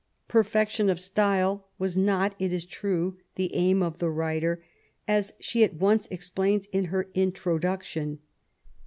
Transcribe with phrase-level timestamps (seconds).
[0.27, 4.63] Perfection of style was not, it is true, the aim of the writer,
[5.07, 8.17] as she at once explains in her Introduction.